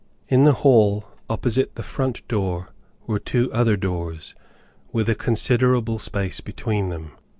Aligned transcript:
In 0.29 0.45
the 0.45 0.53
hall 0.65 1.05
opposite 1.29 1.75
the 1.75 1.83
front 1.83 2.27
door 2.27 2.69
were 3.05 3.19
two 3.19 3.53
other 3.53 3.77
doors, 3.77 4.33
with 4.91 5.07
a 5.07 5.13
considerable 5.13 5.99
space 5.99 6.39
between 6.41 6.89
them. 6.89 7.11